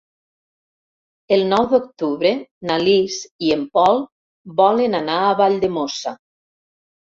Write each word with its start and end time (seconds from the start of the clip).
El 1.35 1.43
nou 1.49 1.67
d'octubre 1.73 2.31
na 2.69 2.77
Lis 2.85 3.19
i 3.49 3.53
en 3.57 3.67
Pol 3.79 4.01
volen 4.63 4.99
anar 5.03 5.19
a 5.29 5.37
Valldemossa. 5.43 6.17